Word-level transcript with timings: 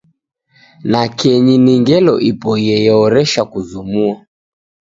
Nakenyi 0.91 1.55
ni 1.65 1.73
ngelo 1.81 2.13
ipoie 2.29 2.75
ye 2.85 2.91
horesha 2.99 3.41
kuzumua 3.51 4.17